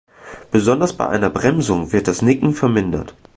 [0.49, 3.13] Besonders bei einer Bremsung wird das Nicken vermindert.